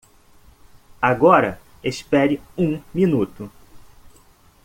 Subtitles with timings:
[0.99, 3.51] Agora espere um minuto!